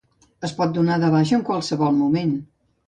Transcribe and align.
Es 0.47 0.55
pot 0.61 0.73
donar 0.79 0.97
de 1.03 1.11
baixa 1.17 1.39
en 1.39 1.47
qualsevol 1.51 1.97
moment. 2.03 2.39